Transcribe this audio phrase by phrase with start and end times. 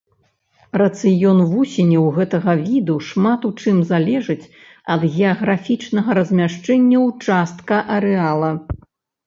[0.81, 4.47] Рацыён вусеняў гэтага віду шмат у чым залежыць
[4.95, 8.51] ад геаграфічнага размяшчэння ўчастка арэала.